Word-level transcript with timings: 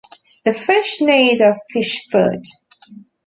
The 0.45 0.51
fish 0.51 0.97
need 0.99 1.41
of 1.41 1.55
fish 1.71 2.07
food. 2.09 2.41